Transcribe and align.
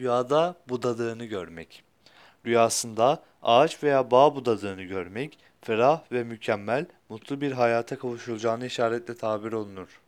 Rüyada 0.00 0.54
budadığını 0.68 1.24
görmek. 1.24 1.84
Rüyasında 2.46 3.22
ağaç 3.42 3.82
veya 3.82 4.10
bağ 4.10 4.34
budadığını 4.34 4.82
görmek, 4.82 5.38
ferah 5.60 6.12
ve 6.12 6.24
mükemmel, 6.24 6.86
mutlu 7.08 7.40
bir 7.40 7.52
hayata 7.52 7.98
kavuşulacağını 7.98 8.66
işaretle 8.66 9.16
tabir 9.16 9.52
olunur. 9.52 9.98